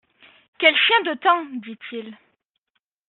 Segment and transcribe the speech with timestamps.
[0.57, 1.45] Quel chien de temps!
[1.61, 2.17] dit-il.